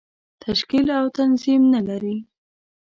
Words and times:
تشکیل 0.43 0.87
او 0.99 1.05
تنظیم 1.17 1.61
نه 1.73 1.81
لري. 1.87 2.17